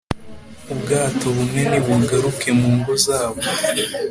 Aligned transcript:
Ubwato 0.73 1.25
bumwe 1.35 1.61
nibugaruke 1.69 2.49
mu 2.59 2.69
ngo 2.77 2.91
zabo 3.05 3.39